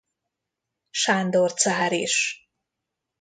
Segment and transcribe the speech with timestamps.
[0.91, 2.49] Sándor cár is.